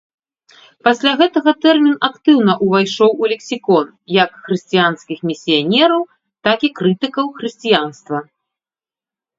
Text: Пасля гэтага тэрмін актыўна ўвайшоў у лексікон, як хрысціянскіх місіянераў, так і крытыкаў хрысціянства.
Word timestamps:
Пасля 0.85 1.11
гэтага 1.19 1.51
тэрмін 1.65 1.95
актыўна 2.09 2.55
ўвайшоў 2.69 3.09
у 3.25 3.31
лексікон, 3.35 3.85
як 4.23 4.29
хрысціянскіх 4.47 5.19
місіянераў, 5.33 6.03
так 6.51 6.59
і 6.71 6.75
крытыкаў 6.83 7.25
хрысціянства. 7.39 8.17